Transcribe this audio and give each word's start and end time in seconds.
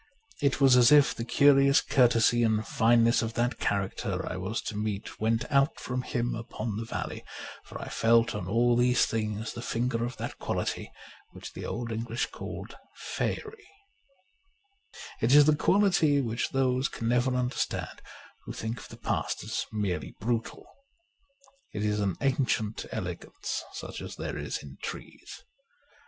It 0.41 0.59
was 0.59 0.75
as 0.77 0.91
if 0.91 1.13
the 1.13 1.23
curious 1.23 1.79
courtesy 1.79 2.41
and 2.41 2.65
fineness 2.65 3.21
of 3.21 3.35
that 3.35 3.59
character 3.59 4.25
I 4.27 4.35
was 4.35 4.59
to 4.63 4.75
meet 4.75 5.19
went 5.19 5.45
out 5.51 5.79
from 5.79 6.01
him 6.01 6.33
upon 6.33 6.75
the 6.77 6.85
valley; 6.85 7.23
for 7.63 7.79
I 7.79 7.87
felt 7.87 8.33
on 8.33 8.47
all 8.47 8.75
these 8.75 9.05
things 9.05 9.53
the 9.53 9.61
finger 9.61 10.03
of 10.03 10.17
that 10.17 10.39
quality 10.39 10.91
which 11.33 11.53
the 11.53 11.67
old 11.67 11.91
English 11.91 12.25
called 12.31 12.75
* 12.85 12.95
faerie'; 13.15 13.69
it 15.21 15.35
is 15.35 15.45
the 15.45 15.55
quality 15.55 16.19
which 16.19 16.49
those 16.49 16.89
can 16.89 17.07
never 17.07 17.35
understand 17.35 18.01
who 18.45 18.53
think 18.53 18.79
of 18.79 18.87
the 18.89 18.97
past 18.97 19.43
as 19.43 19.67
merely 19.71 20.15
brutal; 20.19 20.65
it 21.75 21.85
is 21.85 21.99
an 21.99 22.15
ancient 22.21 22.87
elegance 22.91 23.63
such 23.73 24.01
as 24.01 24.15
there 24.15 24.35
is 24.35 24.63
in 24.63 24.79
trees. 24.81 25.43